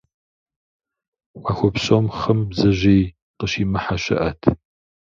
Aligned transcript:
Махуэ 1.41 1.69
псом 1.73 2.05
хъым 2.17 2.39
бдзэжьей 2.47 3.03
къыщимыхьэ 3.37 3.97
щыӏэт. 4.03 4.41